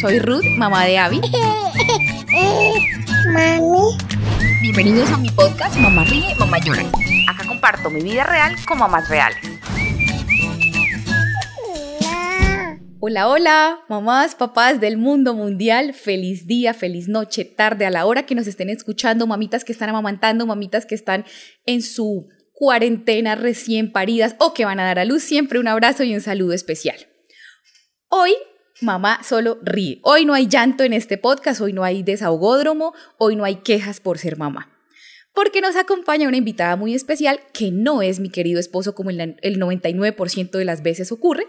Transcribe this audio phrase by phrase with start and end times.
[0.00, 1.20] Soy Ruth, mamá de Abby.
[3.32, 3.96] Mami.
[4.62, 6.82] Bienvenidos a mi podcast Mamá Ríe, Mamá Llora.
[7.28, 9.38] Acá comparto mi vida real con mamás reales.
[13.00, 15.94] Hola, hola, mamás, papás del mundo mundial.
[15.94, 19.88] Feliz día, feliz noche, tarde, a la hora que nos estén escuchando, mamitas que están
[19.88, 21.24] amamantando, mamitas que están
[21.66, 25.24] en su cuarentena recién paridas o que van a dar a luz.
[25.24, 26.98] Siempre un abrazo y un saludo especial.
[28.10, 28.36] Hoy
[28.80, 30.00] mamá solo ríe.
[30.02, 34.00] Hoy no hay llanto en este podcast, hoy no hay desahogódromo, hoy no hay quejas
[34.00, 34.74] por ser mamá.
[35.34, 39.18] Porque nos acompaña una invitada muy especial que no es mi querido esposo como el
[39.18, 41.46] 99% de las veces ocurre.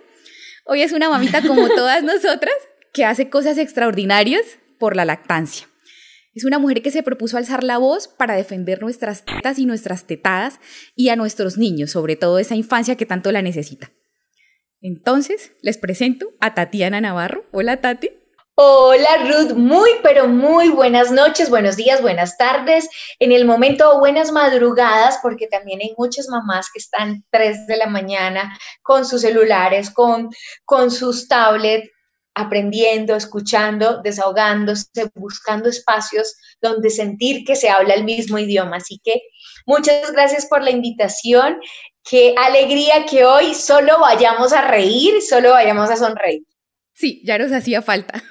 [0.66, 2.54] Hoy es una mamita como todas nosotras
[2.94, 4.44] que hace cosas extraordinarias
[4.78, 5.68] por la lactancia.
[6.36, 10.06] Es una mujer que se propuso alzar la voz para defender nuestras tetas y nuestras
[10.06, 10.60] tetadas
[10.96, 13.92] y a nuestros niños, sobre todo esa infancia que tanto la necesita.
[14.82, 17.46] Entonces, les presento a Tatiana Navarro.
[17.52, 18.12] Hola, Tati.
[18.62, 24.34] Hola Ruth, muy pero muy buenas noches, buenos días, buenas tardes, en el momento buenas
[24.34, 29.90] madrugadas, porque también hay muchas mamás que están 3 de la mañana con sus celulares,
[29.90, 30.30] con,
[30.66, 31.90] con sus tablets,
[32.36, 38.78] aprendiendo, escuchando, desahogándose, buscando espacios donde sentir que se habla el mismo idioma.
[38.78, 39.22] Así que
[39.66, 41.60] muchas gracias por la invitación
[42.10, 46.44] Qué alegría que hoy solo vayamos a reír, solo vayamos a sonreír.
[46.94, 48.24] Sí, ya nos hacía falta.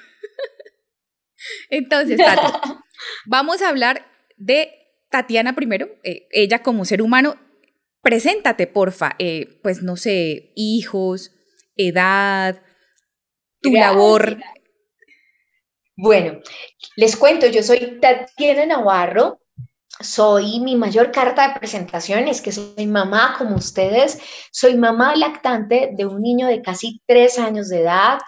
[1.69, 2.41] Entonces, Tati,
[3.25, 4.05] vamos a hablar
[4.37, 4.71] de
[5.09, 7.37] Tatiana primero, eh, ella como ser humano.
[8.01, 9.15] Preséntate, porfa.
[9.17, 11.31] Eh, pues no sé, hijos,
[11.75, 12.61] edad,
[13.61, 14.39] tu labor.
[15.95, 16.41] Bueno,
[16.95, 19.38] les cuento, yo soy Tatiana Navarro,
[20.01, 24.19] soy mi mayor carta de presentación, es que soy mamá como ustedes,
[24.51, 28.19] soy mamá lactante de un niño de casi tres años de edad,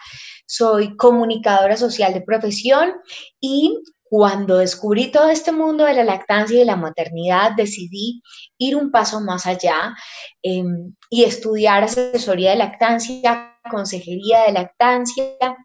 [0.46, 2.94] soy comunicadora social de profesión
[3.40, 8.22] y cuando descubrí todo este mundo de la lactancia y de la maternidad, decidí
[8.58, 9.96] ir un paso más allá
[10.42, 15.56] em, y estudiar asesoría de lactancia, consejería de lactancia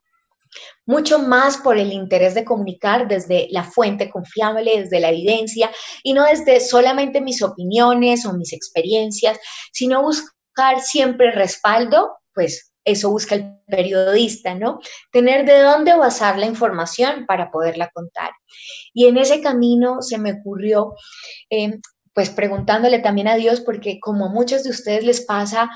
[0.86, 5.70] mucho más por el interés de comunicar desde la fuente confiable, desde la evidencia
[6.02, 9.38] y no desde solamente mis opiniones o mis experiencias,
[9.72, 14.78] sino buscar siempre respaldo, pues eso busca el periodista, ¿no?
[15.10, 18.30] Tener de dónde basar la información para poderla contar.
[18.94, 20.94] Y en ese camino se me ocurrió,
[21.50, 21.80] eh,
[22.14, 25.68] pues preguntándole también a Dios, porque como a muchos de ustedes les pasa,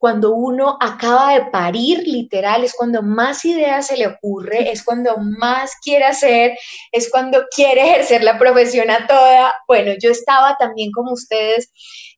[0.00, 5.18] cuando uno acaba de parir, literal, es cuando más ideas se le ocurre, es cuando
[5.18, 6.56] más quiere hacer,
[6.90, 9.52] es cuando quiere ejercer la profesión a toda.
[9.68, 11.70] Bueno, yo estaba también como ustedes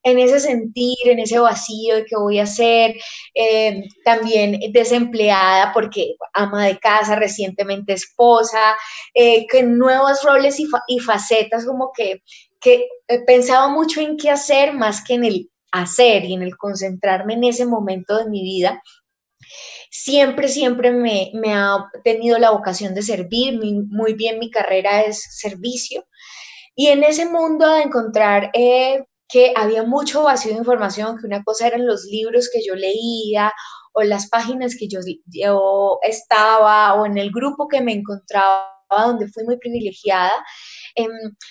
[0.04, 2.94] en ese sentir, en ese vacío de qué voy a hacer,
[3.34, 8.76] eh, también desempleada porque ama de casa, recientemente esposa,
[9.12, 12.22] eh, que nuevos roles y, y facetas como que,
[12.60, 16.56] que eh, pensaba mucho en qué hacer más que en el hacer y en el
[16.56, 18.82] concentrarme en ese momento de mi vida,
[19.90, 26.06] siempre, siempre me, ha tenido la vocación de servir, muy bien mi carrera es servicio.
[26.74, 31.42] Y en ese mundo de encontrar eh, que había mucho vacío de información, que una
[31.44, 33.52] cosa eran los libros que yo leía
[33.92, 39.28] o las páginas que yo, yo estaba o en el grupo que me encontraba donde
[39.28, 40.32] fui muy privilegiada,
[40.94, 41.10] Em,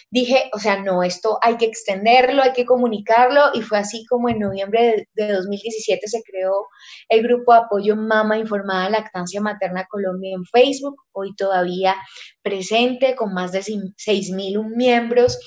[0.10, 4.30] dije, o sea, no, esto hay que extenderlo, hay que comunicarlo y fue así como
[4.30, 6.68] en noviembre de, 2017 se creó
[7.10, 11.96] el grupo de apoyo Mama Informada Lactancia Materna Colombia en Facebook, hoy todavía
[12.42, 15.40] presente con más de 6.000 miembros,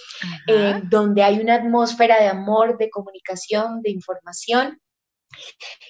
[0.48, 4.80] eh, donde hay una atmósfera de amor, de comunicación, de información.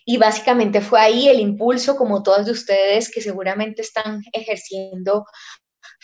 [0.06, 5.24] Y básicamente fue ahí el impulso, como todos de ustedes que seguramente están ejerciendo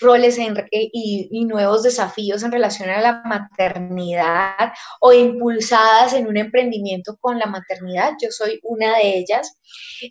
[0.00, 7.16] roles eh, y, nuevos desafíos en relación a la maternidad o impulsadas en un emprendimiento
[7.21, 8.12] con la maternidad.
[8.22, 9.59] Yo soy una de ellas.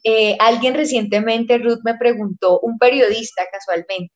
[0.03, 4.13] Eh, alguien recientemente, Ruth, me preguntó, un periodista casualmente,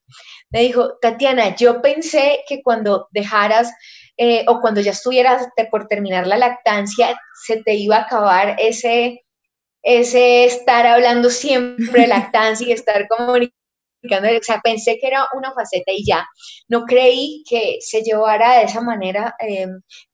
[0.50, 3.74] me dijo, Tatiana, yo pensé que cuando dejaras
[4.18, 9.24] eh, o cuando ya estuvieras por terminar la lactancia, se te iba a acabar ese
[9.86, 13.63] ese estar hablando siempre de lactancia y estar comunicando
[14.04, 16.28] o sea, pensé que era una faceta y ya.
[16.68, 19.68] No creí que se llevara de esa manera eh,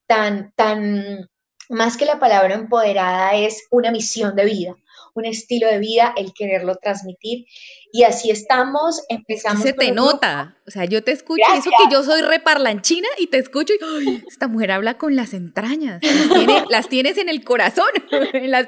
[0.08, 1.30] tan, tan,
[1.70, 4.76] más que la palabra empoderada, es una misión de vida,
[5.14, 7.46] un estilo de vida, el quererlo transmitir.
[7.92, 9.64] Y así estamos, empezamos.
[9.64, 13.38] Se te nota, o sea, yo te escucho, eso que yo soy reparlanchina y te
[13.38, 17.90] escucho y esta mujer habla con las entrañas, las, las tienes en el corazón,
[18.34, 18.68] en las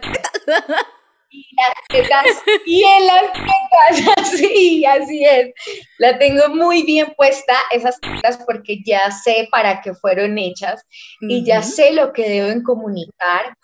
[1.31, 2.25] y las tetas
[2.65, 5.53] y en las tetas, sí, así es.
[5.97, 10.85] La tengo muy bien puesta esas tetas porque ya sé para qué fueron hechas
[11.21, 13.57] y ya sé lo que deben comunicar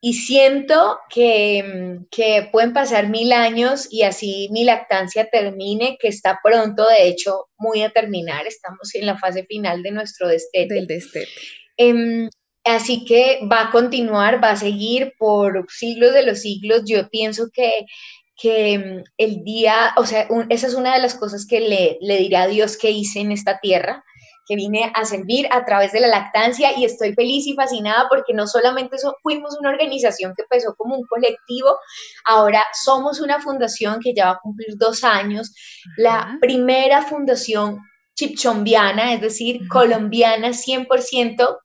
[0.00, 6.38] y siento que, que, pueden pasar mil años y así mi lactancia termine, que está
[6.42, 8.46] pronto, de hecho, muy a terminar.
[8.46, 10.74] Estamos en la fase final de nuestro destete.
[10.74, 11.28] Del destete.
[11.76, 12.28] Em,
[12.68, 16.82] así que va a continuar, va a seguir por siglos de los siglos.
[16.86, 17.86] Yo pienso que,
[18.36, 22.18] que em, el día, o sea, esa es una de las cosas que le, le
[22.18, 24.04] dirá a Dios que hice en esta tierra
[24.48, 28.32] que vine a servir a través de la lactancia y estoy feliz y fascinada porque
[28.32, 31.76] no solamente fuimos una organización que empezó como un colectivo,
[32.24, 35.54] ahora somos una fundación que ya va a cumplir dos años,
[35.98, 37.80] la primera fundación
[38.16, 41.58] chipchombiana, es decir, colombiana 100%.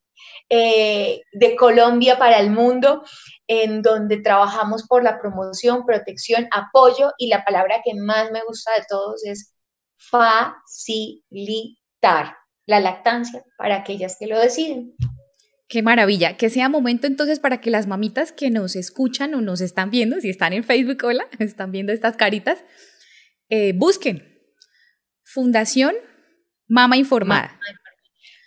[0.55, 3.03] Eh, de Colombia para el mundo,
[3.47, 8.69] en donde trabajamos por la promoción, protección, apoyo y la palabra que más me gusta
[8.77, 9.55] de todos es
[9.97, 11.25] facilitar
[12.67, 14.93] la lactancia para aquellas que lo deciden.
[15.67, 19.59] Qué maravilla, que sea momento entonces para que las mamitas que nos escuchan o nos
[19.59, 22.63] están viendo, si están en Facebook, hola, están viendo estas caritas,
[23.49, 24.39] eh, busquen
[25.23, 25.95] Fundación
[26.67, 27.59] Mama Informada.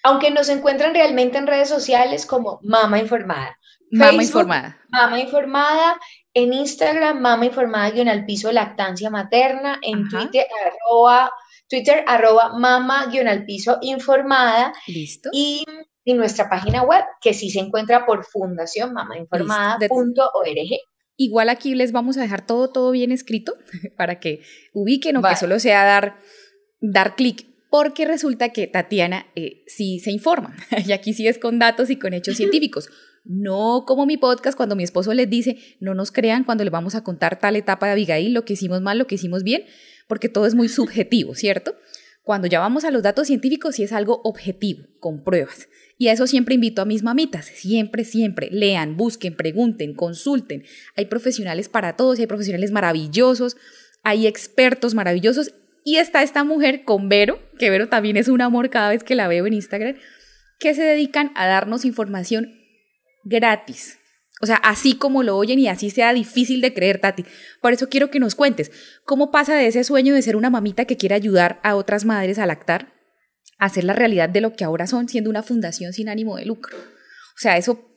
[0.07, 3.59] Aunque nos encuentran realmente en redes sociales como Mama Informada.
[3.91, 4.79] Mama Informada.
[4.89, 5.99] Mama Informada,
[6.33, 11.33] en Instagram, Mama Informada guion al piso lactancia materna, en Twitter, arroba
[11.69, 14.73] Twitter, arroba mama al piso informada.
[14.87, 15.31] Listo.
[15.33, 15.65] Y,
[16.05, 20.79] nuestra página web, que sí se encuentra por fundación mamainformada.org.
[21.17, 23.55] Igual aquí les vamos a dejar todo, todo bien escrito
[23.97, 24.43] para que
[24.73, 26.19] ubiquen o que solo sea dar,
[26.81, 27.56] dar clic.
[27.71, 30.57] Porque resulta que Tatiana eh, sí se informa.
[30.87, 32.89] y aquí sí es con datos y con hechos científicos.
[33.25, 36.95] No como mi podcast cuando mi esposo les dice, no nos crean cuando les vamos
[36.95, 39.65] a contar tal etapa de Abigail, lo que hicimos mal, lo que hicimos bien,
[40.07, 41.75] porque todo es muy subjetivo, ¿cierto?
[42.23, 45.69] Cuando ya vamos a los datos científicos, sí es algo objetivo, con pruebas.
[45.99, 50.65] Y a eso siempre invito a mis mamitas, siempre, siempre, lean, busquen, pregunten, consulten.
[50.97, 53.57] Hay profesionales para todos, hay profesionales maravillosos,
[54.03, 55.53] hay expertos maravillosos.
[55.87, 59.15] Y está esta mujer con Vero, que Vero también es un amor cada vez que
[59.15, 59.95] la veo en Instagram,
[60.59, 62.53] que se dedican a darnos información
[63.23, 64.01] gratis,
[64.41, 67.25] o sea, así como lo oyen y así sea difícil de creer, Tati.
[67.63, 68.73] Por eso quiero que nos cuentes
[69.05, 72.41] cómo pasa de ese sueño de ser una mamita que quiere ayudar a otras madres
[72.41, 72.93] a lactar
[73.59, 76.47] a ser la realidad de lo que ahora son, siendo una fundación sin ánimo de
[76.47, 76.77] lucro.
[76.77, 77.89] O sea, eso,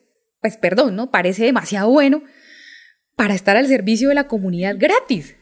[0.41, 1.09] pues perdón, ¿no?
[1.09, 2.21] Parece demasiado bueno
[3.15, 5.35] para estar al servicio de la comunidad gratis.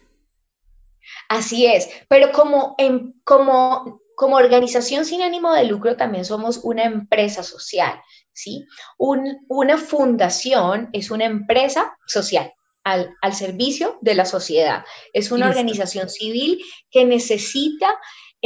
[1.30, 6.83] Así es, pero como, en, como, como organización sin ánimo de lucro también somos una
[6.83, 8.01] empresa social.
[8.38, 8.68] ¿sí?
[9.00, 12.54] una fundación es una empresa social.
[12.83, 14.86] Al, servicio de la sociedad.
[15.12, 17.89] Es una organización civil que necesita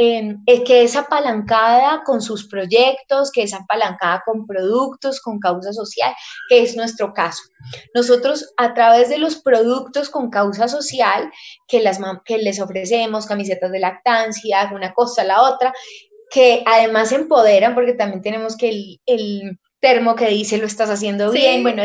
[0.01, 6.13] eh, que es apalancada con sus proyectos, que es apalancada con productos, con causa social,
[6.49, 7.43] que es nuestro caso.
[7.93, 11.31] Nosotros a través de los productos con causa social
[11.67, 15.73] que, las, que les ofrecemos, camisetas de lactancia, una cosa, la otra,
[16.29, 21.63] que además empoderan, porque también tenemos que el termo que dice lo estás haciendo bien,
[21.63, 21.83] bueno,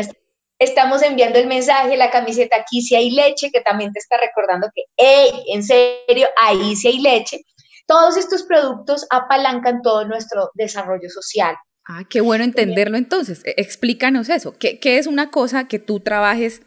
[0.59, 4.69] estamos enviando el mensaje, la camiseta aquí si hay leche, que también te está recordando
[4.73, 7.41] que, hey, en serio, ahí sí hay leche.
[7.87, 11.55] Todos estos productos apalancan todo nuestro desarrollo social.
[11.85, 13.41] Ah, qué bueno entenderlo entonces.
[13.45, 14.53] E, explícanos eso.
[14.59, 16.61] ¿Qué, ¿Qué, es una cosa que tú trabajes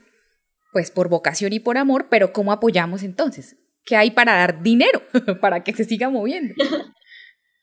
[0.73, 3.57] pues por vocación y por amor, pero cómo apoyamos entonces?
[3.85, 5.03] ¿Qué hay para dar dinero
[5.41, 6.55] para que se siga moviendo?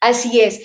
[0.02, 0.62] Así es.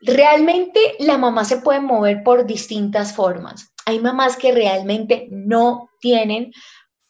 [0.00, 3.72] Realmente la mamá se puede mover por distintas formas.
[3.84, 6.52] Hay mamás que realmente no tienen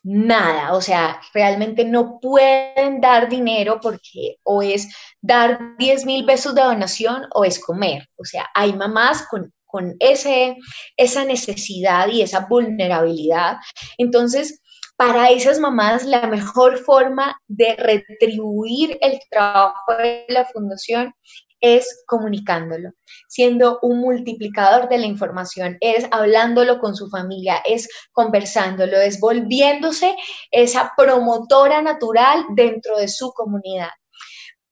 [0.03, 4.89] nada, o sea, realmente no pueden dar dinero porque o es
[5.21, 8.09] dar 10 mil pesos de donación o es comer.
[8.17, 10.57] O sea, hay mamás con, con ese,
[10.97, 13.59] esa necesidad y esa vulnerabilidad.
[13.99, 14.61] Entonces,
[14.97, 21.15] para esas mamás, la mejor forma de retribuir el trabajo de la fundación
[21.61, 22.91] es comunicándolo,
[23.29, 30.15] siendo un multiplicador de la información, es hablándolo con su familia, es conversándolo, es volviéndose
[30.51, 33.91] esa promotora natural dentro de su comunidad.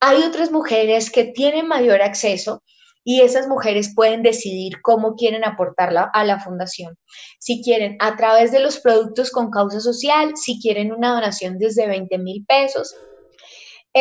[0.00, 2.62] Hay otras mujeres que tienen mayor acceso
[3.08, 6.98] y esas mujeres pueden decidir cómo quieren aportarla a la fundación.
[7.38, 11.86] Si quieren a través de los productos con causa social, si quieren una donación desde
[11.86, 12.94] 20 mil pesos,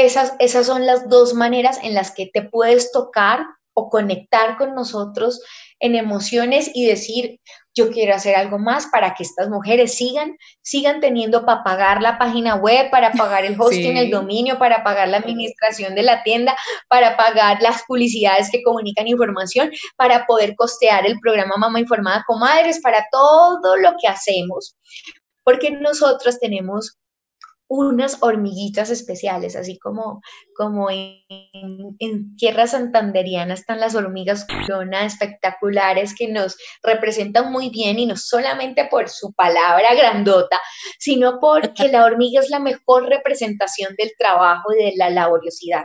[0.03, 4.75] esas, esas son las dos maneras en las que te puedes tocar o conectar con
[4.75, 5.41] nosotros
[5.79, 7.39] en emociones y decir,
[7.73, 12.17] yo quiero hacer algo más para que estas mujeres sigan, sigan teniendo para pagar la
[12.17, 16.57] página web, para pagar el hosting, el dominio, para pagar la administración de la tienda,
[16.89, 22.81] para pagar las publicidades que comunican información, para poder costear el programa Mamá Informada Comadres,
[22.81, 24.75] para todo lo que hacemos.
[25.43, 26.97] Porque nosotros tenemos
[27.67, 30.21] unas hormiguitas especiales, así como,
[30.55, 38.05] como en, tierra santanderiana están las hormigas corona espectaculares que nos representan muy bien y
[38.05, 40.59] no solamente por su palabra grandota,
[40.99, 45.83] sino porque la hormiga es la mejor representación del trabajo y de la laboriosidad.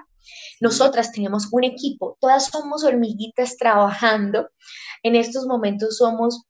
[0.61, 4.51] Nosotras tenemos un equipo, todas somos hormiguitas trabajando.
[5.03, 6.50] En estos momentos somos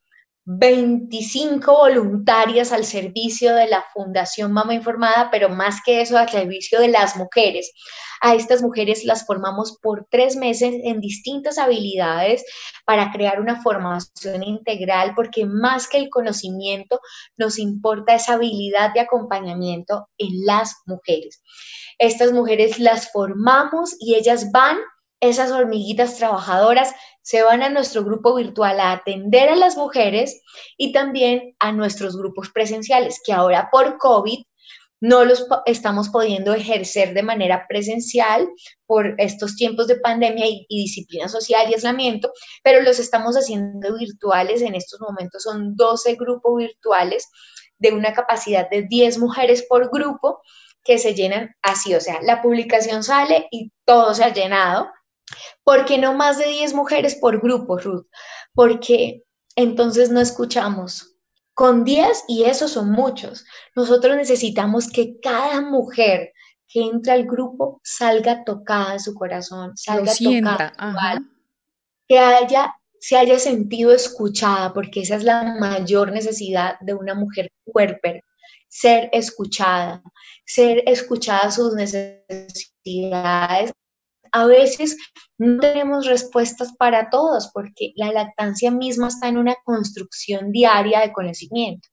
[0.58, 6.80] 25 voluntarias al servicio de la Fundación Mama Informada, pero más que eso, al servicio
[6.80, 7.72] de las mujeres.
[8.20, 12.44] A estas mujeres las formamos por tres meses en distintas habilidades
[12.84, 17.00] para crear una formación integral, porque más que el conocimiento,
[17.36, 21.42] nos importa esa habilidad de acompañamiento en las mujeres.
[21.98, 24.78] Estas mujeres las formamos y ellas van
[25.20, 30.42] esas hormiguitas trabajadoras se van a nuestro grupo virtual a atender a las mujeres
[30.76, 34.38] y también a nuestros grupos presenciales, que ahora por COVID
[35.02, 38.48] no los estamos pudiendo ejercer de manera presencial
[38.86, 42.30] por estos tiempos de pandemia y, disciplina social y aislamiento,
[42.62, 44.60] pero los estamos haciendo virtuales.
[44.60, 47.28] En estos momentos son 12 grupos virtuales
[47.78, 50.42] de una capacidad de 10 mujeres por grupo
[50.84, 54.90] que se llenan así, o sea, la publicación sale y todo se ha llenado
[55.64, 58.06] ¿Por qué no más de 10 mujeres por grupo, Ruth?
[58.54, 59.22] Porque
[59.56, 61.16] entonces no escuchamos.
[61.54, 63.44] Con 10, y esos son muchos,
[63.76, 66.32] nosotros necesitamos que cada mujer
[66.66, 71.20] que entra al grupo salga tocada en su corazón, salga tocada,
[72.08, 77.52] que haya, se haya sentido escuchada, porque esa es la mayor necesidad de una mujer
[77.64, 78.22] cuerper,
[78.68, 80.02] ser escuchada,
[80.46, 83.72] ser escuchada sus necesidades
[84.32, 84.96] a veces
[85.38, 91.12] no tenemos respuestas para todos porque la lactancia misma está en una construcción diaria de
[91.12, 91.88] conocimiento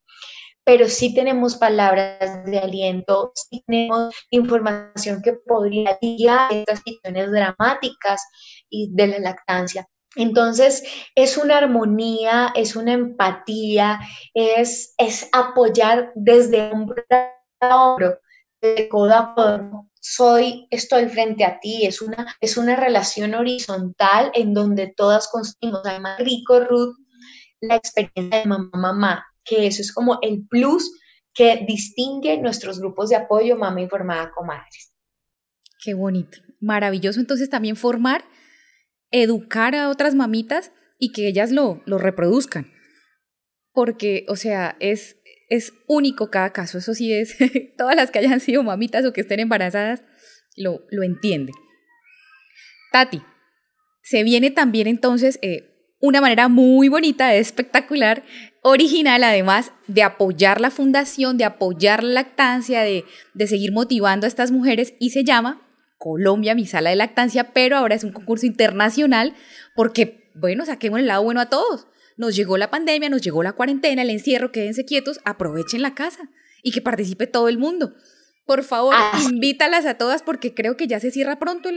[0.67, 8.21] pero sí tenemos palabras de aliento, sí tenemos información que podría guiar estas situaciones dramáticas
[8.69, 9.87] y de la lactancia.
[10.17, 10.83] Entonces,
[11.15, 14.01] es una armonía, es una empatía,
[14.33, 17.01] es, es apoyar desde hombro
[17.61, 18.19] a hombro,
[18.61, 24.31] de codo a codo, soy, estoy frente a ti, es una, es una relación horizontal
[24.33, 25.81] en donde todas construimos.
[25.83, 26.95] Además, rico, Ruth,
[27.59, 30.91] la experiencia de mamá, mamá, que eso es como el plus
[31.33, 34.93] que distingue nuestros grupos de apoyo Mamá Informada Comadres.
[35.83, 38.23] Qué bonito, maravilloso entonces también formar,
[39.11, 42.71] educar a otras mamitas y que ellas lo, lo reproduzcan.
[43.73, 45.16] Porque, o sea, es,
[45.49, 47.37] es único cada caso, eso sí es,
[47.77, 50.03] todas las que hayan sido mamitas o que estén embarazadas
[50.55, 51.55] lo, lo entienden.
[52.91, 53.21] Tati,
[54.01, 58.23] se viene también entonces eh, una manera muy bonita, espectacular,
[58.61, 64.27] original además de apoyar la fundación, de apoyar la lactancia, de, de seguir motivando a
[64.27, 65.61] estas mujeres y se llama
[65.97, 69.33] Colombia, mi sala de lactancia, pero ahora es un concurso internacional
[69.75, 71.87] porque, bueno, saquemos el lado bueno a todos
[72.17, 76.29] nos llegó la pandemia, nos llegó la cuarentena, el encierro, quédense quietos, aprovechen la casa
[76.63, 77.93] y que participe todo el mundo.
[78.45, 79.19] Por favor, ah.
[79.29, 81.69] invítalas a todas porque creo que ya se cierra pronto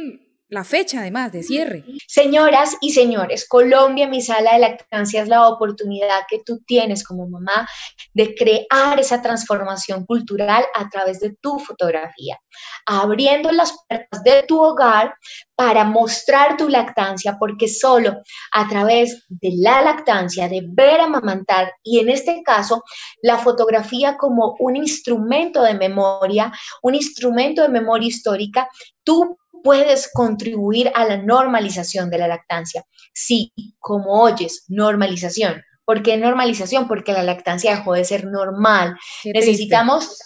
[0.50, 1.85] la fecha además de cierre.
[2.09, 7.28] Señoras y señores, Colombia, mi sala de lactancia es la oportunidad que tú tienes como
[7.28, 7.69] mamá
[8.14, 12.38] de crear esa transformación cultural a través de tu fotografía,
[12.85, 15.14] abriendo las puertas de tu hogar
[15.54, 18.16] para mostrar tu lactancia, porque solo
[18.52, 22.83] a través de la lactancia, de ver amamantar, y en este caso,
[23.23, 26.52] la fotografía como un instrumento de memoria,
[26.83, 28.69] un instrumento de memoria histórica,
[29.04, 32.85] tú puedes contribuir a la normalización de la lactancia.
[33.12, 35.62] Sí, como oyes, normalización.
[35.85, 36.87] ¿Por qué normalización?
[36.87, 38.97] Porque la lactancia dejó de ser normal.
[39.25, 40.19] Necesitamos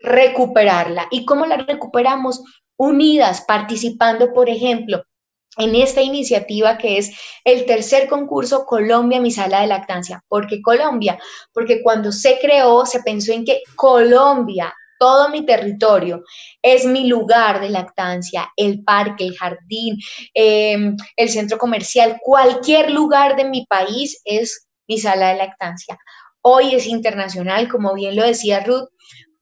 [0.00, 1.06] recuperarla.
[1.10, 2.42] ¿Y cómo la recuperamos?
[2.78, 5.04] unidas, participando, por ejemplo,
[5.58, 7.10] en esta iniciativa que es
[7.44, 10.24] el tercer concurso Colombia, mi sala de lactancia.
[10.28, 11.18] ¿Por qué Colombia?
[11.52, 16.22] Porque cuando se creó, se pensó en que Colombia, todo mi territorio,
[16.62, 19.98] es mi lugar de lactancia, el parque, el jardín,
[20.34, 25.98] em, el centro comercial, cualquier lugar de mi país es mi sala de lactancia.
[26.40, 28.88] Hoy es internacional, como bien lo decía Ruth,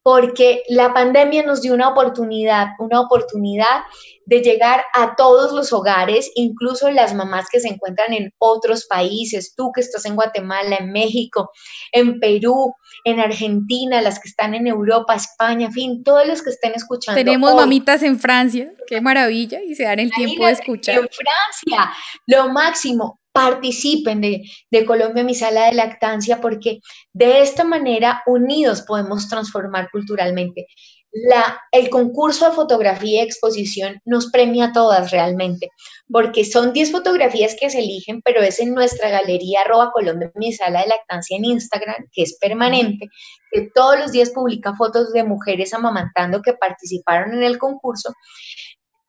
[0.06, 3.80] porque la pandemia nos dio una oportunidad, una oportunidad
[4.24, 9.54] de llegar a todos los hogares, incluso las mamás que se encuentran en otros países,
[9.56, 11.50] tú que estás en Guatemala, en México,
[11.90, 12.72] en Perú,
[13.02, 17.18] en Argentina, las que están en Europa, España, en fin, todos los que estén escuchando.
[17.18, 21.00] Tenemos mamitas en Francia, qué maravilla, y se dan el tiempo de escuchar.
[21.00, 21.92] En Francia,
[22.26, 26.80] lo máximo, participen de, Colombia Mi Sala de Lactancia porque
[27.12, 30.66] de esta manera unidos podemos transformar culturalmente.
[31.70, 35.70] El concurso de fotografía y exposición nos premia a todas realmente,
[36.10, 40.52] porque son 10 fotografías que se eligen, pero es en nuestra galería arroba Colombia, mi
[40.52, 43.08] sala de lactancia en Instagram, que es permanente,
[43.50, 48.12] que todos los días publica fotos de mujeres amamantando que participaron en el concurso,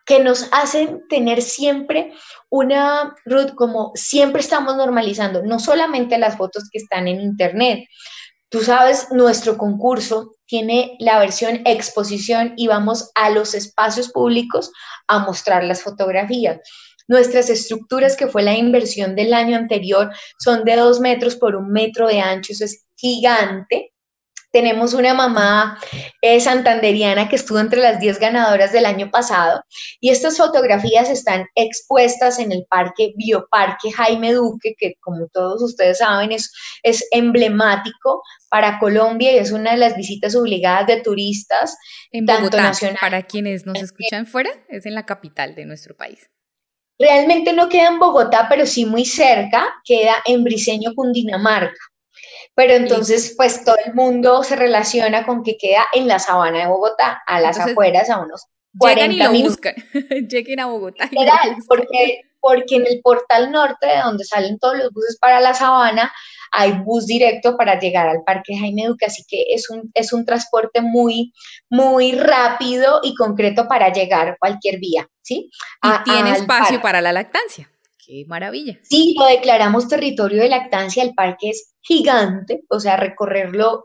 [0.08, 2.14] que nos hacen tener siempre
[2.50, 7.88] una, Ruth, como siempre estamos normalizando, no solamente las fotos que están en internet,
[8.50, 14.72] Tú sabes, nuestro concurso tiene la versión exposición y vamos a los espacios públicos
[15.08, 16.62] a mostrar las fotografías.
[17.10, 21.72] Nuestras estructuras, que fue la inversión del año anterior, son de dos metros por un
[21.72, 23.94] metro de ancho, eso es gigante.
[24.58, 25.78] Tenemos una mamá
[26.24, 29.62] eh, santanderiana que estuvo entre las 10 ganadoras del año pasado
[30.00, 36.00] y estas fotografías están expuestas en el parque Bioparque Jaime Duque, que como todos ustedes
[36.00, 41.78] saben es, es emblemático para Colombia y es una de las visitas obligadas de turistas.
[42.12, 46.32] En Bogotá, para quienes nos escuchan fuera, es en la capital de nuestro país.
[46.98, 51.78] Realmente no queda en Bogotá, pero sí muy cerca, queda en Briseño, Cundinamarca.
[52.56, 56.68] Pero entonces, pues todo el mundo se relaciona con que queda en la sabana de
[56.68, 58.46] Bogotá, a las afueras, a unos
[58.78, 59.76] 40 llegan y lo buscan.
[60.30, 61.10] Lleguen a Bogotá.
[61.68, 66.12] porque, porque en el portal norte, de donde salen todos los buses para la sabana,
[66.52, 70.26] hay bus directo para llegar al Parque Jaime Duque, así que es un, es un
[70.26, 71.34] transporte muy,
[71.70, 75.50] muy rápido y concreto para llegar a cualquier vía, ¿sí?
[75.84, 77.70] Y tiene espacio para la lactancia.
[78.08, 78.80] Qué maravilla.
[78.84, 83.84] Sí, lo declaramos territorio de lactancia, el parque es gigante, o sea, recorrerlo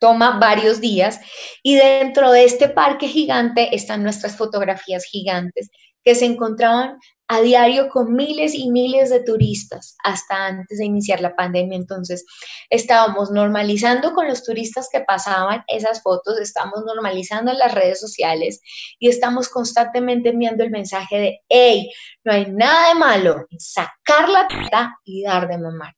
[0.00, 1.20] toma varios días
[1.62, 5.68] y dentro de este parque gigante están nuestras fotografías gigantes
[6.08, 6.98] que se encontraban
[7.28, 11.76] a diario con miles y miles de turistas hasta antes de iniciar la pandemia.
[11.76, 12.24] Entonces,
[12.70, 18.62] estábamos normalizando con los turistas que pasaban esas fotos, estamos normalizando en las redes sociales
[18.98, 21.90] y estamos constantemente enviando el mensaje de, hey,
[22.24, 25.94] no hay nada de malo en sacar la teta y dar de mamar.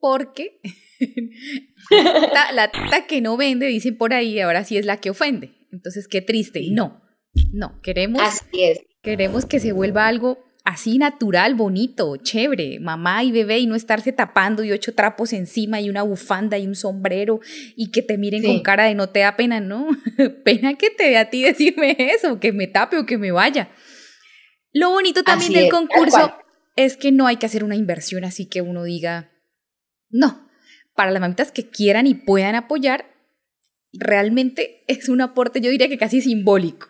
[0.00, 0.60] Porque
[2.52, 5.54] la teta que no vende, dicen por ahí, ahora sí es la que ofende.
[5.70, 6.60] Entonces, qué triste.
[6.72, 7.07] No,
[7.52, 8.22] no, queremos,
[9.02, 14.12] queremos que se vuelva algo así natural, bonito, chévere, mamá y bebé y no estarse
[14.12, 17.40] tapando y ocho trapos encima y una bufanda y un sombrero
[17.74, 19.88] y que te miren con cara de no te da pena, no,
[20.44, 23.70] pena que te dé a ti decirme eso, que me tape o que me vaya.
[24.74, 26.34] Lo bonito también del concurso
[26.76, 29.32] es que no hay que hacer una inversión así que uno diga,
[30.10, 30.50] no,
[30.94, 33.06] para las mamitas que quieran y puedan apoyar,
[33.94, 36.88] realmente es un aporte, yo diría que casi simbólico.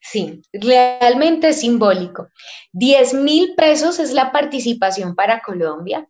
[0.00, 2.28] Sí, realmente es simbólico.
[2.72, 6.08] 10 mil pesos es la participación para Colombia.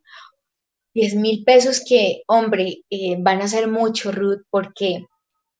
[0.93, 5.05] 10 mil pesos que, hombre, eh, van a ser mucho, Ruth, porque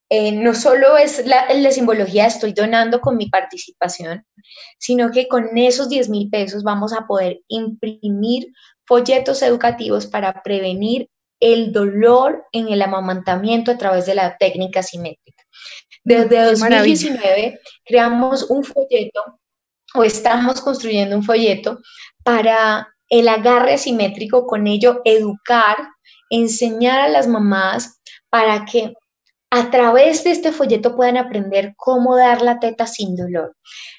[0.10, 4.26] eh, no solo es la, la, simbología estoy donando con mi participación,
[4.78, 8.48] sino que con esos 10 mil pesos vamos a poder imprimir
[8.86, 15.40] folletos educativos para prevenir el dolor en el amamantamiento a través de la técnica simétrica.
[16.04, 19.40] Desde 2019 creamos un folleto
[19.94, 21.80] o estamos construyendo un folleto
[22.24, 25.78] para el agarre asimétrico, con ello educar,
[26.30, 28.94] enseñar a las mamás para que
[29.54, 33.58] a través de este folleto puedan aprender cómo dar la teta sin dolor.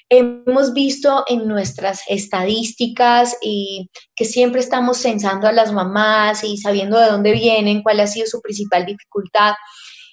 [0.09, 6.99] Hemos visto en nuestras estadísticas y que siempre estamos censando a las mamás y sabiendo
[6.99, 9.53] de dónde vienen, cuál ha sido su principal dificultad,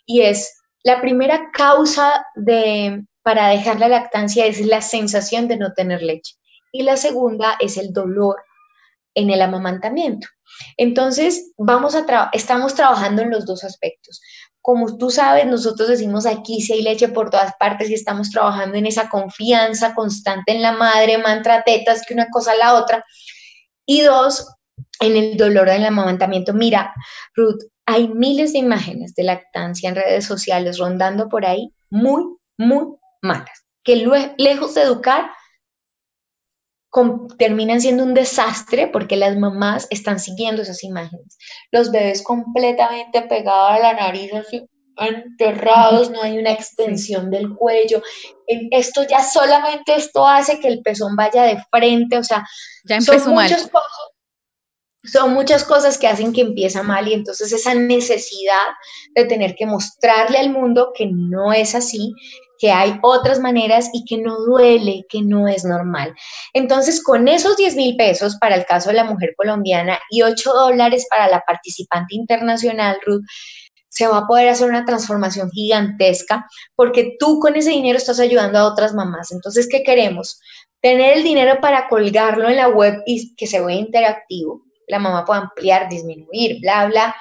[0.04, 5.72] y es la primera causa de, para dejar la lactancia es la sensación de no
[5.72, 6.36] tener leche
[6.72, 8.36] y la segunda es el dolor
[9.14, 10.28] en el amamantamiento.
[10.76, 14.20] Entonces, vamos a estamos trabajando en los dos aspectos.
[14.62, 18.76] Como tú sabes, nosotros decimos aquí si hay leche por todas partes y estamos trabajando
[18.76, 23.04] en esa confianza constante en la madre, mantra tetas, que una cosa a la otra.
[23.86, 24.46] Y dos,
[25.00, 26.52] en el dolor del amamantamiento.
[26.52, 26.94] Mira,
[27.34, 32.22] Ruth, hay miles de imágenes de lactancia en redes sociales rondando por ahí, muy,
[32.56, 33.96] muy malas, que
[34.38, 35.30] lejos de educar,
[37.36, 41.36] terminan siendo un desastre porque las mamás están siguiendo esas imágenes.
[41.72, 48.02] Los bebés completamente pegados a la nariz, así, enterrados, no hay una extensión del cuello.
[48.70, 52.46] Esto ya solamente esto hace que el pezón vaya de frente, o sea,
[52.84, 54.10] ya son muchas cosas
[55.04, 58.66] son muchas cosas que hacen que empieza mal y entonces esa necesidad
[59.14, 62.12] de tener que mostrarle al mundo que no es así,
[62.58, 66.14] que hay otras maneras y que no duele, que no es normal.
[66.52, 70.52] Entonces, con esos 10 mil pesos para el caso de la mujer colombiana y 8
[70.52, 73.24] dólares para la participante internacional, Ruth,
[73.88, 78.58] se va a poder hacer una transformación gigantesca porque tú con ese dinero estás ayudando
[78.58, 79.32] a otras mamás.
[79.32, 80.38] Entonces, ¿qué queremos?
[80.82, 84.62] Tener el dinero para colgarlo en la web y que se vea interactivo.
[84.90, 87.16] La mamá puede ampliar, disminuir, bla, bla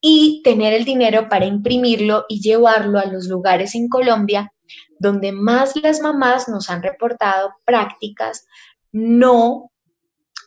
[0.00, 4.52] y tener el dinero para imprimirlo y llevarlo a los lugares en Colombia
[4.98, 8.46] donde más las mamás nos han reportado prácticas
[8.92, 9.70] no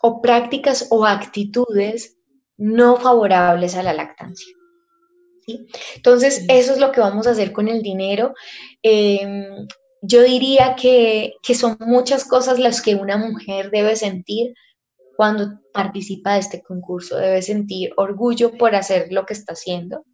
[0.02, 2.18] o prácticas o actitudes
[2.58, 4.54] no favorables a la lactancia.
[5.96, 8.34] Entonces, eso es lo que vamos a hacer con el dinero.
[8.84, 9.68] Em,
[10.02, 14.54] yo diría que, que son muchas cosas las que una mujer debe sentir
[15.20, 17.18] cuando participa de este concurso.
[17.18, 20.06] Debe sentir orgullo por hacer lo que está haciendo.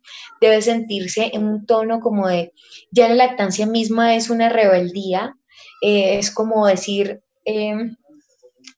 [0.41, 2.53] Debe sentirse en un tono como de,
[2.89, 5.35] ya la lactancia misma es una rebeldía.
[5.83, 7.95] Eh, es como decir, em,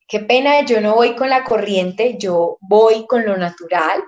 [0.06, 4.02] qué pena, yo no voy con la corriente, yo voy con lo natural.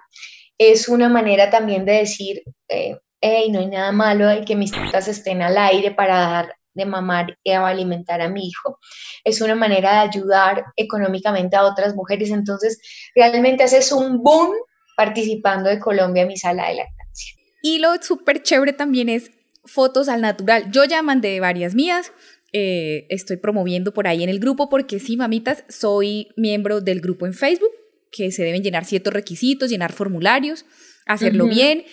[0.58, 4.72] Es una manera también de decir, eh, hey, no hay nada malo de que mis
[4.72, 8.78] tetas estén al aire para dar de mamar y alimentar a mi hijo.
[9.24, 12.30] Es una manera de ayudar económicamente a otras mujeres.
[12.30, 12.80] Entonces,
[13.14, 14.52] realmente haces un boom
[14.96, 17.34] participando de Colombia en mi sala de lactancia.
[17.62, 19.30] Y lo súper chévere también es
[19.64, 20.70] fotos al natural.
[20.70, 22.12] Yo ya mandé varias mías.
[22.52, 27.26] Eh, estoy promoviendo por ahí en el grupo porque sí, mamitas, soy miembro del grupo
[27.26, 27.70] en Facebook,
[28.10, 30.64] que se deben llenar ciertos requisitos, llenar formularios,
[31.06, 31.84] hacerlo bien.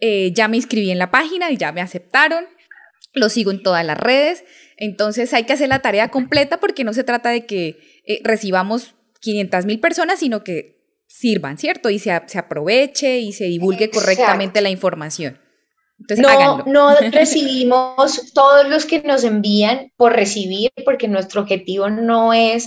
[0.00, 2.44] Eh, ya me inscribí en la página y ya me aceptaron
[3.14, 4.44] lo sigo en todas las redes.
[4.76, 8.94] Entonces hay que hacer la tarea completa porque no se trata de que eh, recibamos
[9.20, 10.74] 500 mil personas, sino que
[11.06, 11.90] sirvan, ¿cierto?
[11.90, 15.40] Y se, aproveche y se divulgue correctamente la información.
[15.98, 22.32] Entonces, no, no recibimos todos los que nos envían por recibir, porque nuestro objetivo no
[22.32, 22.66] es,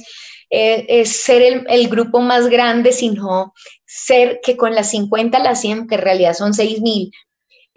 [0.50, 3.54] eh, es ser el, el, grupo más grande, sino
[3.86, 7.12] ser que con las 50, las 100, que en realidad son 6 mil,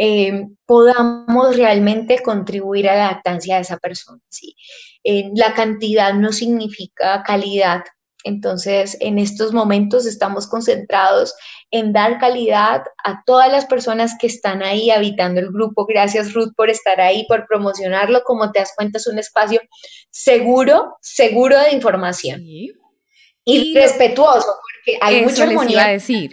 [0.03, 4.19] eh, podamos realmente contribuir a la lactancia de esa persona.
[4.31, 4.57] ¿sí?
[5.05, 7.85] Eh, la cantidad no significa calidad.
[8.25, 11.35] Entonces, en estos momentos estamos concentrados
[11.71, 15.85] en dar calidad a todas las personas que están ahí habitando el grupo.
[15.85, 18.23] Gracias, Ruth, por estar ahí, por promocionarlo.
[18.25, 19.61] Como te das cuenta, es un espacio
[20.09, 22.41] seguro, seguro de información.
[22.43, 25.89] Y, respetuoso, porque hay mucha armonía.
[25.89, 26.31] decir.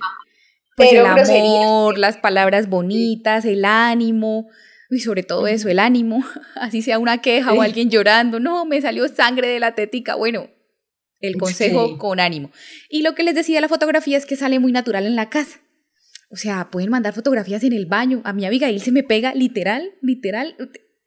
[0.78, 4.48] Pues el amor, las palabras bonitas, el ánimo,
[4.92, 6.24] y sobre todo eso, el ánimo,
[6.56, 10.52] así sea una queja o alguien llorando, no, me salió sangre de la tetica, bueno,
[11.20, 12.52] el consejo con ánimo.
[12.92, 15.62] Y lo que les decía la fotografía es que sale muy natural en la casa.
[16.30, 18.22] O sea, pueden mandar fotografías en el baño.
[18.24, 20.56] A mi Abigail se me pega literal, literal,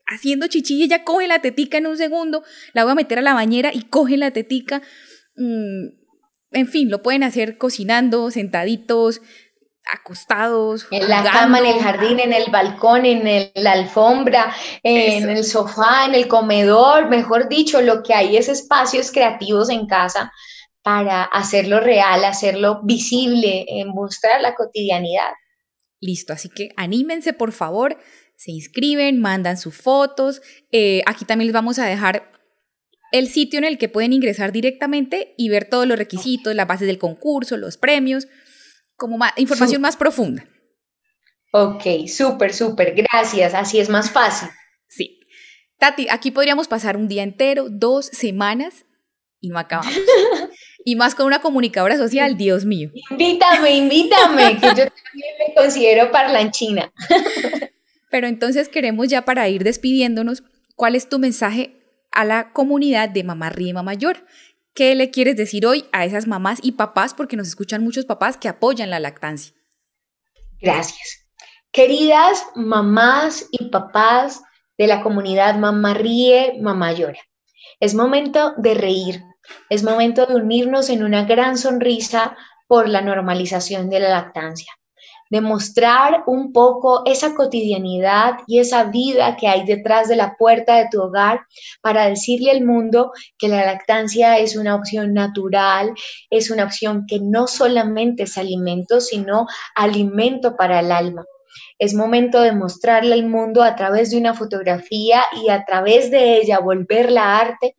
[0.05, 3.35] haciendo chichi, ella coge la tetica en un segundo, la voy a meter a la
[3.35, 4.83] bañera y coge la tetica.
[5.37, 6.01] Mm,
[6.51, 9.21] en fin, lo pueden hacer cocinando, sentaditos,
[9.92, 10.87] acostados.
[10.90, 16.07] En la cama, en el jardín, en el balcón, en la alfombra, en el sofá,
[16.07, 20.33] en el comedor, mejor dicho, lo que hay es espacios creativos en casa
[20.83, 25.33] para hacerlo real, hacerlo visible, en mostrar la cotidianidad.
[26.00, 27.98] Listo, así que anímense por favor,
[28.37, 30.40] se inscriben, mandan sus fotos.
[30.72, 32.31] Eh, aquí también les vamos a dejar
[33.12, 36.87] el sitio en el que pueden ingresar directamente y ver todos los requisitos, las bases
[36.87, 38.29] del concurso, los premios
[39.01, 40.45] como más, información más profunda.
[41.53, 44.51] Ok, súper, súper, gracias, así es más fácil.
[44.87, 45.21] Sí.
[45.79, 48.85] Tati, aquí podríamos pasar un día entero, dos semanas
[49.41, 49.93] y no acabamos.
[50.85, 52.91] y más con una comunicadora social, Dios mío.
[53.11, 56.93] Invítame, invítame, que yo también me considero parlanchina.
[58.11, 60.43] Pero entonces queremos ya para ir despidiéndonos,
[60.77, 61.81] ¿cuál es tu mensaje
[62.13, 64.27] a la comunidad de Mamá Rima Mayor?
[64.75, 68.37] ¿Qué le quieres decir hoy a esas mamás y papás, porque nos escuchan muchos papás
[68.37, 69.55] que apoyan la lactancia?
[70.61, 71.27] Gracias.
[71.73, 74.43] Queridas mamás y papás
[74.77, 77.21] de la comunidad Mamá Ríe, Mamá Llora,
[77.81, 79.23] es momento de reír,
[79.69, 84.73] es momento de unirnos en una gran sonrisa por la normalización de la lactancia
[85.31, 90.88] demostrar un poco esa cotidianidad y esa vida que hay detrás de la puerta de
[90.90, 91.40] tu hogar
[91.81, 95.95] para decirle al mundo que la lactancia es una opción natural,
[96.29, 101.25] es una opción que no solamente es alimento, sino alimento para el alma.
[101.79, 106.37] Es momento de mostrarle al mundo a través de una fotografía y a través de
[106.38, 107.77] ella volverla arte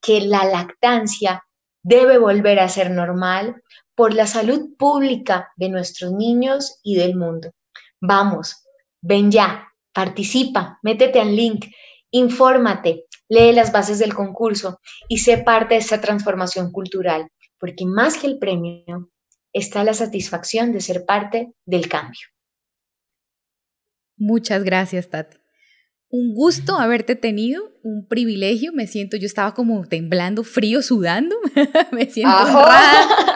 [0.00, 1.44] que la lactancia
[1.82, 3.62] debe volver a ser normal
[3.94, 7.52] por la salud pública de nuestros niños y del mundo.
[8.00, 8.64] Vamos,
[9.00, 11.66] ven ya, participa, métete al link,
[12.10, 17.28] infórmate, lee las bases del concurso y sé parte de esta transformación cultural,
[17.58, 19.10] porque más que el premio
[19.52, 22.26] está la satisfacción de ser parte del cambio.
[24.16, 25.38] Muchas gracias, Tati.
[26.08, 31.34] Un gusto haberte tenido, un privilegio, me siento, yo estaba como temblando, frío, sudando,
[31.92, 33.33] me siento honrada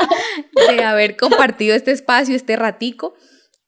[0.68, 3.14] de haber compartido este espacio, este ratico,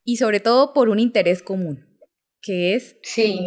[0.04, 1.86] y sobre todo por un interés común,
[2.40, 3.38] que es sí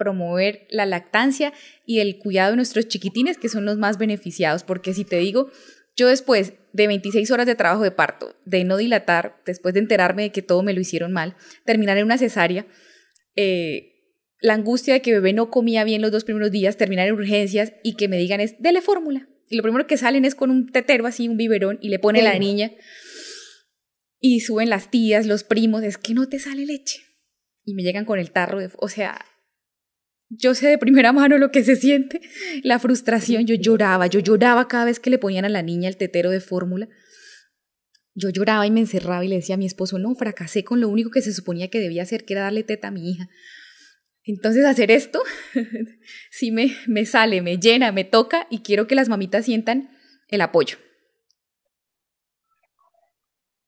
[0.00, 1.52] promover la lactancia
[1.84, 5.50] y el cuidado de nuestros chiquitines, que son los más beneficiados, porque si te digo,
[5.94, 10.22] yo después de 26 horas de trabajo de parto, de no dilatar, después de enterarme
[10.22, 12.66] de que todo me lo hicieron mal, terminar en una cesárea,
[13.36, 13.90] eh,
[14.40, 17.74] la angustia de que bebé no comía bien los dos primeros días, terminar en urgencias
[17.84, 19.28] y que me digan es, dele fórmula.
[19.50, 22.22] Y lo primero que salen es con un tetero así, un biberón, y le pone
[22.22, 22.70] la niña.
[24.20, 27.00] Y suben las tías, los primos, es que no te sale leche.
[27.64, 28.70] Y me llegan con el tarro de...
[28.78, 29.26] O sea,
[30.28, 32.20] yo sé de primera mano lo que se siente,
[32.62, 35.96] la frustración, yo lloraba, yo lloraba cada vez que le ponían a la niña el
[35.96, 36.88] tetero de fórmula.
[38.14, 40.88] Yo lloraba y me encerraba y le decía a mi esposo, no, fracasé con lo
[40.88, 43.28] único que se suponía que debía hacer, que era darle teta a mi hija.
[44.24, 45.22] Entonces hacer esto
[46.30, 49.90] sí me, me sale, me llena, me toca y quiero que las mamitas sientan
[50.28, 50.76] el apoyo.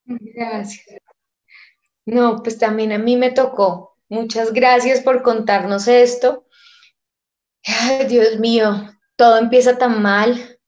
[0.05, 0.85] Gracias.
[2.05, 3.99] No, pues también a mí me tocó.
[4.09, 6.47] Muchas gracias por contarnos esto.
[7.65, 10.59] Ay, Dios mío, todo empieza tan mal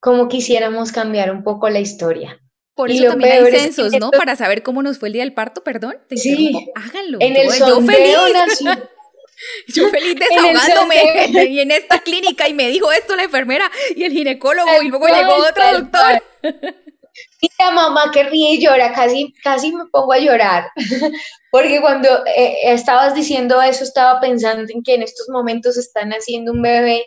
[0.00, 2.40] como quisiéramos cambiar un poco la historia.
[2.74, 4.10] Por eso también hay censos, ¿no?
[4.10, 5.96] Para saber cómo nos fue el día del parto, perdón.
[6.10, 7.18] sí, háganlo.
[7.20, 8.16] En el yo, feliz.
[9.68, 14.12] Yo feliz desahogándome y en esta clínica y me dijo esto la enfermera y el
[14.12, 16.22] ginecólogo y luego llegó otro doctor.
[17.42, 20.70] Mira, mamá que ríe y llora, casi, casi me pongo a llorar,
[21.50, 26.52] porque cuando eh, estabas diciendo eso estaba pensando en que en estos momentos están haciendo
[26.52, 27.06] un bebé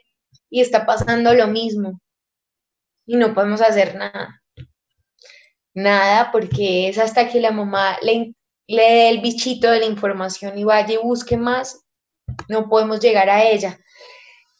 [0.50, 2.00] y está pasando lo mismo
[3.06, 4.42] y no podemos hacer nada.
[5.74, 8.34] Nada, porque es hasta que la mamá le,
[8.68, 11.85] le dé el bichito de la información y vaya y busque más,
[12.50, 13.80] no podemos llegar a ella.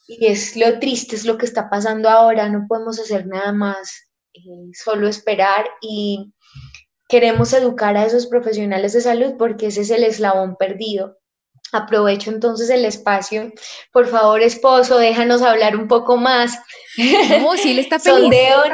[0.08, 4.06] Y es lo triste, es lo que está pasando ahora, no podemos hacer nada más
[4.72, 6.32] solo esperar y
[7.08, 11.18] queremos educar a esos profesionales de salud porque ese es el eslabón perdido.
[11.72, 13.52] Aprovecho entonces el espacio.
[13.92, 16.58] Por favor, esposo, déjanos hablar un poco más.
[17.40, 18.22] No, si él está feliz.
[18.22, 18.64] Sondeo,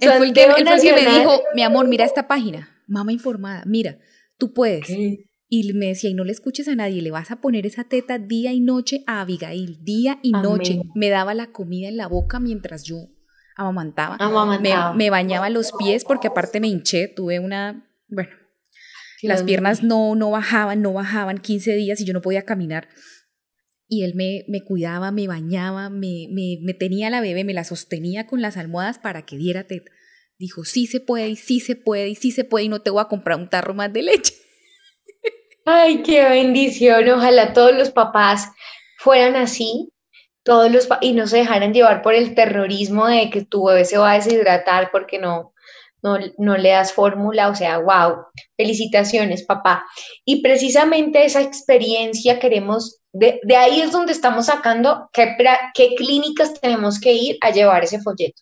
[0.00, 3.98] él fue el que, me dijo, mi amor, mira esta página, mamá informada, mira,
[4.36, 4.88] tú puedes.
[5.48, 8.18] Y me decía, y no le escuches a nadie, le vas a poner esa teta
[8.18, 10.82] día y noche a Abigail, día y noche.
[10.94, 13.08] Me daba la comida en la boca mientras yo
[13.56, 14.16] amamantaba.
[14.94, 18.30] Me, bañaba los pies porque aparte me hinché, tuve una, bueno,
[19.22, 22.88] las piernas no, no bajaban, no bajaban 15 días y yo no podía caminar.
[23.88, 28.26] Y él me, me cuidaba, me bañaba, me, me, tenía la bebé, me la sostenía
[28.26, 29.90] con las almohadas para que diera teta.
[30.38, 32.90] Dijo, sí se puede, y sí se puede, y sí se puede, y no te
[32.90, 34.34] voy a comprar un tarro más de leche.
[35.70, 37.06] Ay, qué bendición.
[37.10, 38.50] Ojalá todos los papás
[38.98, 39.92] fueran así,
[40.42, 43.98] todos los y no se dejaran llevar por el terrorismo de que tu bebé se
[43.98, 45.52] va a deshidratar porque no,
[46.02, 48.24] no, le das fórmula, o sea, wow,
[48.56, 49.84] felicitaciones, papá.
[50.24, 55.36] Y precisamente esa experiencia queremos, de, ahí es donde estamos sacando qué,
[55.74, 58.40] qué clínicas tenemos que ir a llevar ese folleto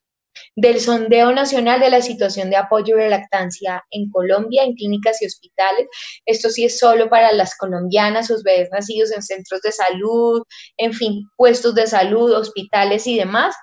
[0.54, 5.26] del sondeo nacional de la situación de apoyo de lactancia en Colombia, en clínicas y
[5.26, 5.86] hospitales.
[6.24, 10.42] Esto sí es solo para las colombianas, sus bebés nacidos en centros de salud,
[10.76, 13.54] en fin, puestos de salud, hospitales y demás.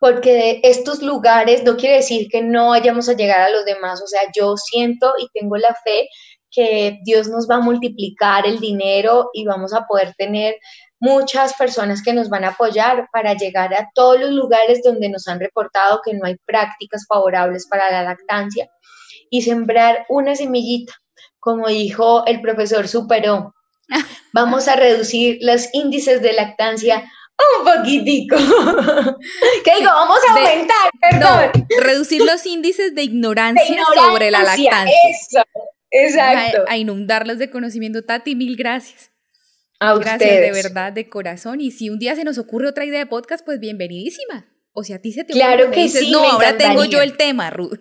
[0.00, 4.02] Porque de estos lugares no quiere decir que no vayamos a llegar a los demás.
[4.02, 6.08] O sea, yo siento y tengo la fe
[6.52, 10.56] que Dios nos va a multiplicar el dinero y vamos a poder tener
[11.00, 15.26] muchas personas que nos van a apoyar para llegar a todos los lugares donde nos
[15.26, 18.70] han reportado que no hay prácticas favorables para la lactancia
[19.28, 20.92] y sembrar una semillita,
[21.40, 23.54] como dijo el profesor Superó.
[24.32, 27.02] Vamos a reducir los índices de lactancia
[27.58, 28.36] un poquitico.
[29.64, 29.90] ¿Qué digo?
[29.90, 31.66] Vamos a aumentar, perdón.
[31.80, 34.84] reducir los índices de ignorancia, sobre la lactancia.
[35.10, 35.42] Eso,
[35.92, 36.64] exacto.
[36.68, 38.02] a inundarlos de conocimiento.
[38.02, 39.12] Tati, mil gracias.
[39.80, 41.60] Gracias de verdad, de corazón.
[41.60, 44.46] Y si un día se nos ocurre otra idea de podcast, pues bienvenidísima.
[44.72, 47.16] O si a ti se te ocurre, claro que sí, no, ahora tengo yo el
[47.16, 47.80] tema, Ruth.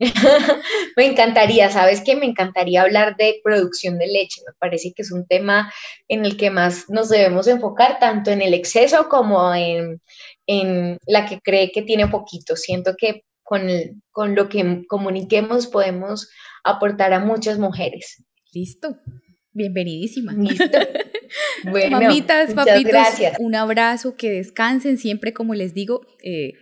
[0.96, 2.16] me encantaría, ¿sabes qué?
[2.16, 4.40] Me encantaría hablar de producción de leche.
[4.46, 5.72] Me parece que es un tema
[6.08, 10.00] en el que más nos debemos enfocar, tanto en el exceso como en,
[11.06, 12.56] la que cree que tiene poquito.
[12.56, 13.68] Siento que con,
[14.10, 16.28] con lo que comuniquemos podemos
[16.70, 18.22] aportar a muchas mujeres.
[18.52, 18.96] Listo.
[19.52, 20.32] Bienvenidísima.
[20.32, 20.64] Listo.
[21.64, 23.36] Bueno, Mamitas, papitos, gracias.
[23.38, 26.00] un abrazo, que descansen siempre, como les digo.
[26.22, 26.54] Eh,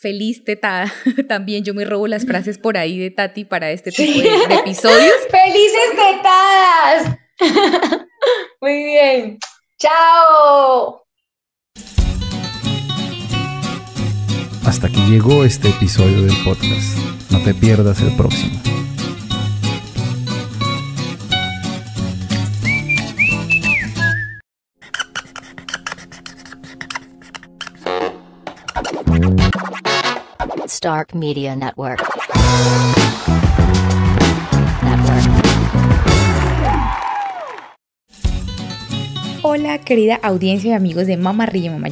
[0.00, 0.92] feliz tetada.
[1.28, 5.14] También yo me robo las frases por ahí de Tati para este tipo de, episodios.
[5.30, 7.18] ¡Felices tetadas!
[8.60, 9.38] Muy bien.
[9.78, 11.02] ¡Chao!
[14.64, 16.98] Hasta aquí llegó este episodio del podcast.
[17.30, 18.60] No te pierdas el próximo.
[30.86, 32.00] Stark Media Network.
[39.42, 41.88] Hola querida audiencia y amigos de Mamá Ríe Mamá.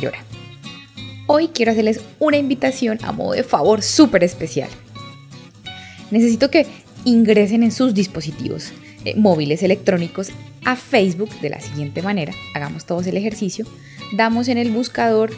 [1.26, 4.68] Hoy quiero hacerles una invitación a modo de favor súper especial.
[6.12, 6.64] Necesito que
[7.04, 8.72] ingresen en sus dispositivos
[9.04, 10.30] eh, móviles electrónicos
[10.64, 12.32] a Facebook de la siguiente manera.
[12.54, 13.66] Hagamos todos el ejercicio.
[14.16, 15.32] Damos en el buscador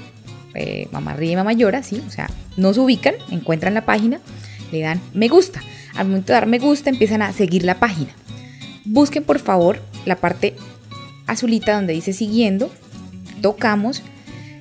[0.56, 2.02] eh, Mamá Ríe Mamá Llora, ¿sí?
[2.06, 4.20] O sea, nos ubican, encuentran la página,
[4.72, 5.62] le dan me gusta.
[5.94, 8.10] Al momento de dar me gusta empiezan a seguir la página.
[8.84, 10.54] Busquen por favor la parte
[11.26, 12.70] azulita donde dice siguiendo,
[13.42, 14.02] tocamos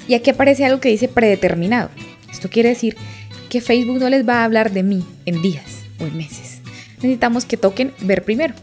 [0.07, 1.89] y aquí aparece algo que dice predeterminado.
[2.31, 2.95] Esto quiere decir
[3.49, 6.59] que Facebook no les va a hablar de mí en días o en meses.
[6.97, 8.53] Necesitamos que toquen ver primero.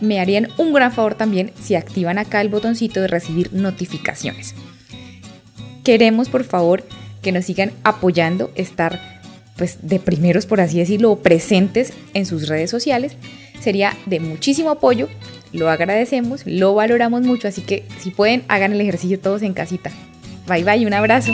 [0.00, 4.54] Me harían un gran favor también si activan acá el botoncito de recibir notificaciones.
[5.84, 6.84] Queremos por favor
[7.22, 9.20] que nos sigan apoyando, estar
[9.56, 13.16] pues de primeros, por así decirlo, presentes en sus redes sociales.
[13.60, 15.08] Sería de muchísimo apoyo,
[15.52, 19.90] lo agradecemos, lo valoramos mucho, así que si pueden, hagan el ejercicio todos en casita.
[20.48, 21.32] Bye bye, un abrazo.